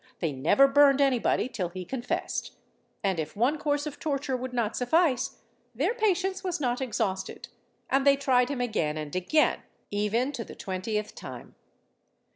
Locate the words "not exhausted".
6.59-7.49